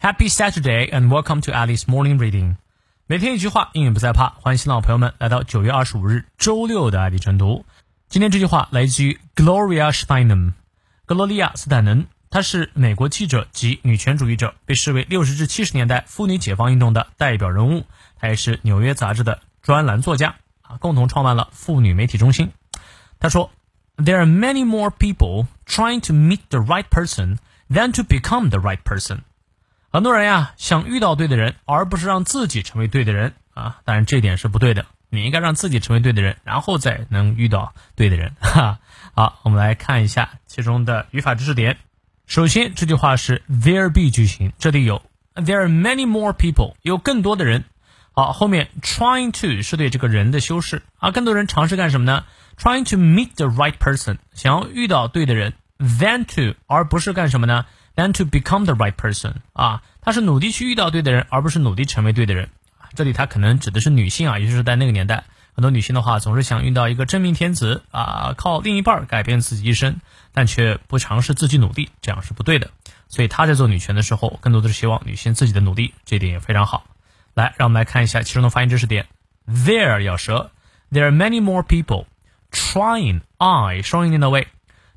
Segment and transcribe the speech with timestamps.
[0.00, 2.54] Happy Saturday and welcome to Alice Morning Reading。
[3.08, 4.28] 每天一句话，英语不再怕。
[4.40, 7.64] 欢迎新老朋友们来到九月二十五日周六的爱丽晨读。
[8.08, 10.52] 今天这句话来自于 Gloria Steinem，
[11.04, 12.06] 格罗利亚·斯坦能。
[12.30, 17.84] 她是美国记者及女权主义者，被视为六十至七十年代妇女解放运动的代表人物。
[18.20, 22.52] 她也是纽约杂志的专栏作家啊，共同创办了妇女媒体中心。
[23.18, 23.50] 她说
[23.96, 27.38] ：“There are many more people trying to meet the right person
[27.68, 29.22] than to become the right person。”
[29.90, 33.78] 很多人呀想遇到对的人，而不是让自己成为对的人啊。
[33.84, 38.34] 当然这点是不对的，你应该让自己成为对的人，然后再能遇到对的人。
[38.40, 38.80] 哈，
[39.14, 41.78] 好，我们来看一下其中的语法知识点。
[42.26, 45.02] 首先，这句话是 there be 句型，这里有
[45.34, 47.64] there are many more people，有更多的人。
[48.12, 52.24] 好，后面 trying to 是对这个人的修饰啊，更多人尝试干什么呢
[52.58, 57.64] ？trying to meet the right person，想要遇到对的人，than to 而不是干什么呢
[57.98, 62.48] ？than to become the right person 啊，他是努力去遇到对的人，而不是努力成为对的人。
[62.94, 65.24] 这里他可能指的是女性啊，也就是在那个年代。
[65.54, 70.00] 很多女性的话，总是想遇到一个真命天子啊，靠另一半改变自己一生，
[70.32, 72.70] 但却不尝试自己努力，这样是不对的。
[73.08, 76.86] 所以她在做女权的时候，更多的是希望女性自己的努力，这点也非常好。
[77.34, 79.06] 来，让我们来看一下其中的发音知识点。
[79.48, 80.52] There 咬舌
[80.92, 82.06] ，There are many more people
[82.52, 84.46] trying I 双音念到位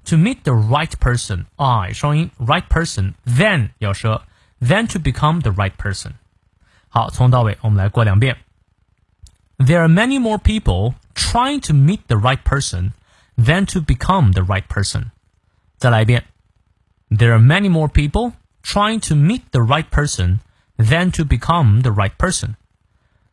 [0.05, 4.23] ，to meet the right person I 双音 right person then 咬舌，
[4.61, 6.13] then to become the right person。
[6.89, 8.39] 好，从到尾我们来过两遍。
[9.59, 12.93] There are many more people trying to meet the right person
[13.37, 15.11] than to become the right person.
[15.79, 16.25] 再来一遍。
[17.09, 20.41] There are many more people trying to meet the right person
[20.77, 22.55] than to become the right person.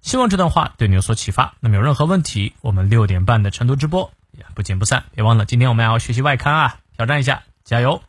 [0.02, 1.55] 希望这段话对你有所启发。
[1.59, 4.16] 那么有任何问题，我们六点半的晨读直播也
[4.58, 5.04] 不见不散。
[5.14, 8.02] 别忘了，今天我们要学习外刊啊，挑战一下，加油！